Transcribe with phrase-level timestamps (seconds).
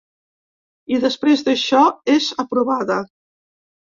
[0.95, 2.97] I després d’això és aprovada.